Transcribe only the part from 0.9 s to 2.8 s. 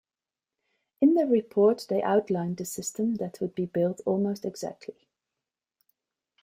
In their report they outlined the